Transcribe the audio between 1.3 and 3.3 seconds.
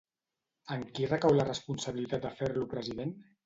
la responsabilitat de fer-lo president?